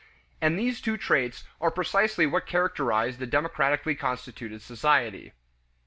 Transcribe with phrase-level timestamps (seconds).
[0.41, 5.31] And these two traits are precisely what characterize the democratically constituted society.